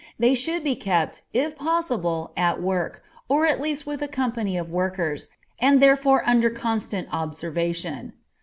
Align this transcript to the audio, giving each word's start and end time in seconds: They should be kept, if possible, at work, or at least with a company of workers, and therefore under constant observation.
They 0.17 0.33
should 0.33 0.63
be 0.63 0.75
kept, 0.75 1.21
if 1.31 1.55
possible, 1.55 2.31
at 2.35 2.59
work, 2.59 3.03
or 3.29 3.45
at 3.45 3.61
least 3.61 3.85
with 3.85 4.01
a 4.01 4.07
company 4.07 4.57
of 4.57 4.71
workers, 4.71 5.29
and 5.59 5.79
therefore 5.79 6.27
under 6.27 6.49
constant 6.49 7.07
observation. 7.13 8.13